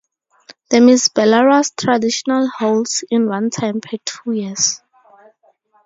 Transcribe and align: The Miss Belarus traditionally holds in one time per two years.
The 0.71 0.81
Miss 0.81 1.09
Belarus 1.09 1.75
traditionally 1.77 2.49
holds 2.57 3.03
in 3.11 3.27
one 3.29 3.51
time 3.51 3.81
per 3.81 3.97
two 4.03 4.31
years. 4.31 4.81